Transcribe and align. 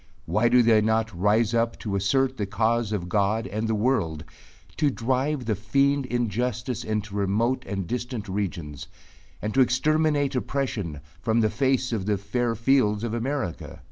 Why 0.25 0.49
do 0.49 0.63
they 0.63 0.81
not 0.81 1.13
rise 1.15 1.53
up 1.53 1.77
to 1.81 1.95
assert 1.95 2.35
the 2.37 2.47
cause 2.47 2.91
of 2.91 3.07
God 3.07 3.45
and 3.45 3.67
the 3.67 3.75
world, 3.75 4.23
to 4.77 4.89
drive 4.89 5.45
the 5.45 5.53
fiend 5.53 6.07
injustice 6.07 6.83
into 6.83 7.13
remote 7.13 7.63
and 7.67 7.85
distant 7.85 8.27
regions, 8.27 8.87
and 9.43 9.53
to 9.53 9.61
exterminate 9.61 10.33
oppression 10.35 11.01
from 11.21 11.41
the 11.41 11.51
face 11.51 11.93
of 11.93 12.07
the 12.07 12.17
fair 12.17 12.55
fields 12.55 13.03
of 13.03 13.13
America? 13.13 13.79